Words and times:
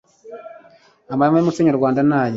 amahame 1.13 1.37
yumuco 1.39 1.59
nyarwanda 1.63 2.01
naya 2.09 2.29